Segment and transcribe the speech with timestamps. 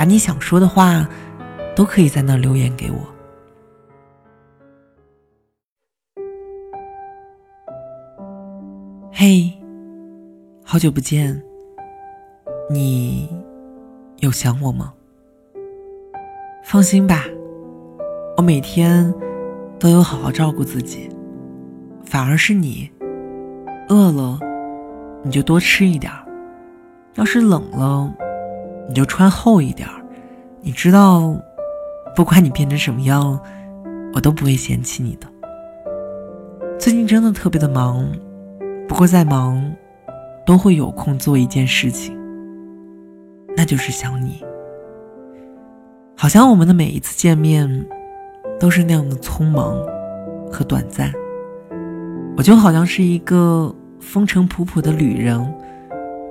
[0.00, 1.06] 把你想说的话，
[1.76, 2.98] 都可以在那留言给我。
[9.12, 9.52] 嘿，
[10.64, 11.38] 好久不见，
[12.70, 13.28] 你
[14.20, 14.94] 有想我吗？
[16.64, 17.26] 放心吧，
[18.38, 19.12] 我每天
[19.78, 21.10] 都有好好照顾自己，
[22.06, 22.90] 反而是你，
[23.90, 24.38] 饿了
[25.22, 26.10] 你就多吃一点
[27.16, 28.10] 要是冷了。
[28.90, 30.04] 你就穿厚一点儿，
[30.60, 31.32] 你知道，
[32.16, 33.38] 不管你变成什么样，
[34.12, 35.28] 我都不会嫌弃你的。
[36.76, 38.04] 最近真的特别的忙，
[38.88, 39.72] 不过再忙，
[40.44, 42.18] 都会有空做一件事情，
[43.56, 44.42] 那就是想你。
[46.16, 47.86] 好像我们的每一次见面，
[48.58, 49.72] 都是那样的匆忙
[50.50, 51.12] 和短暂。
[52.36, 55.40] 我就好像是一个风尘仆仆的旅人，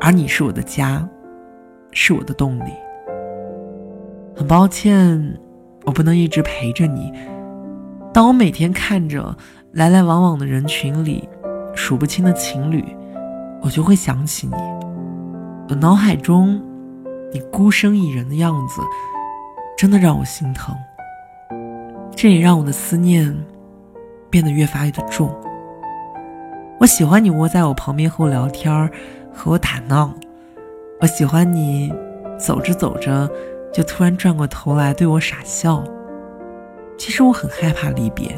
[0.00, 1.04] 而你是我的家。
[1.94, 2.72] 是我的动力。
[4.36, 5.38] 很抱歉，
[5.86, 7.10] 我不能一直陪着你。
[8.12, 9.34] 当我每天看着
[9.72, 11.26] 来来往往的人群里
[11.74, 12.84] 数不清的情侣，
[13.62, 14.54] 我就会想起你。
[15.68, 16.60] 我脑海中
[17.32, 18.82] 你孤身一人的样子，
[19.78, 20.74] 真的让我心疼。
[22.14, 23.34] 这也让我的思念
[24.30, 25.28] 变得越发的重。
[26.78, 28.90] 我喜欢你窝在我旁边和我聊天，
[29.32, 30.12] 和我打闹。
[31.04, 31.92] 我喜欢你，
[32.38, 33.30] 走着走着
[33.70, 35.84] 就突然转过头来对我傻笑。
[36.96, 38.34] 其实我很害怕离别，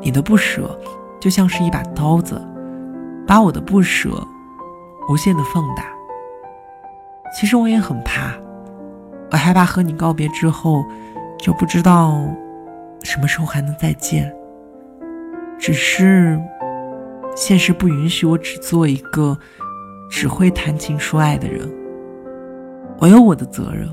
[0.00, 0.76] 你的不舍
[1.20, 2.42] 就像是一把刀子，
[3.28, 4.10] 把我的不舍
[5.08, 5.84] 无限的放大。
[7.32, 8.32] 其实我也很怕，
[9.30, 10.84] 我害怕和你告别之后
[11.38, 12.24] 就不知道
[13.04, 14.34] 什么时候还能再见。
[15.60, 16.42] 只是
[17.36, 19.38] 现实不允许我只做一个。
[20.12, 21.66] 只会谈情说爱的人，
[22.98, 23.88] 我有我的责任，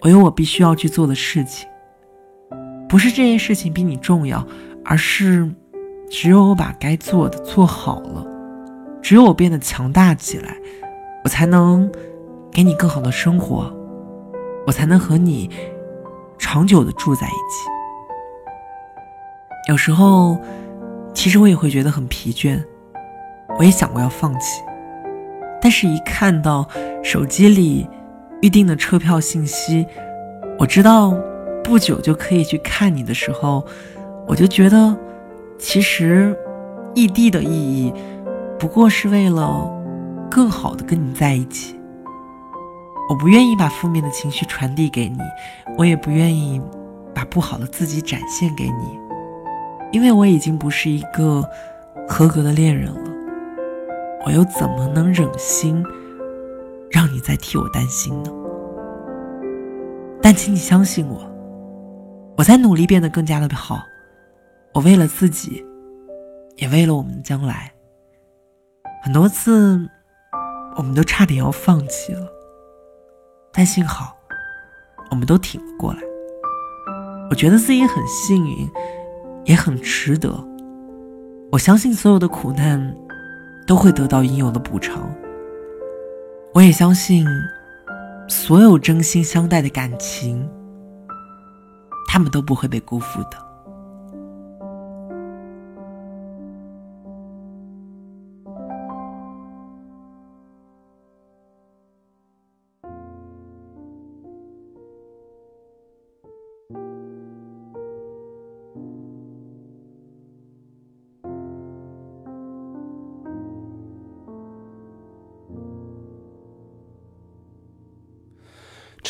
[0.00, 1.66] 我有我必须要去做的事情。
[2.88, 4.44] 不是这件事情比你重要，
[4.84, 5.48] 而是
[6.10, 8.26] 只有我把该做的做好了，
[9.00, 10.56] 只有我变得强大起来，
[11.22, 11.88] 我才能
[12.50, 13.72] 给你更好的生活，
[14.66, 15.48] 我才能和你
[16.36, 17.68] 长久的住在一起。
[19.68, 20.36] 有时候，
[21.14, 22.60] 其实我也会觉得很疲倦，
[23.56, 24.60] 我也想过要放弃。
[25.62, 26.68] 但是，一看到
[27.04, 27.88] 手机里
[28.40, 29.86] 预定的车票信息，
[30.58, 31.14] 我知道
[31.62, 33.64] 不久就可以去看你的时候，
[34.26, 34.96] 我就觉得，
[35.60, 36.36] 其实
[36.96, 37.94] 异地的意义，
[38.58, 39.72] 不过是为了
[40.28, 41.76] 更好的跟你在一起。
[43.08, 45.18] 我不愿意把负面的情绪传递给你，
[45.78, 46.60] 我也不愿意
[47.14, 48.98] 把不好的自己展现给你，
[49.92, 51.48] 因为我已经不是一个
[52.08, 53.11] 合格的恋人了。
[54.24, 55.84] 我又怎么能忍心
[56.90, 58.30] 让你再替我担心呢？
[60.22, 61.28] 但请你相信我，
[62.36, 63.82] 我在努力变得更加的好。
[64.74, 65.64] 我为了自己，
[66.56, 67.72] 也为了我们的将来。
[69.02, 69.88] 很多次，
[70.76, 72.26] 我们都差点要放弃了，
[73.52, 74.16] 但幸好，
[75.10, 75.98] 我们都挺了过来。
[77.28, 78.70] 我觉得自己很幸运，
[79.44, 80.32] 也很值得。
[81.50, 82.96] 我相信所有的苦难。
[83.66, 85.10] 都会得到应有的补偿。
[86.54, 87.26] 我也相信，
[88.28, 90.48] 所有真心相待的感情，
[92.08, 93.51] 他们都不会被辜负的。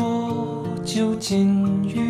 [0.00, 2.09] 说，究竟与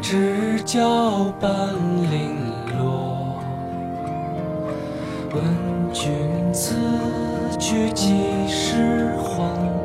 [0.00, 1.50] 知交半
[2.10, 2.36] 零
[2.78, 3.40] 落。
[5.34, 5.44] 问
[5.92, 6.12] 君
[6.52, 6.74] 此
[7.58, 9.77] 去几时还？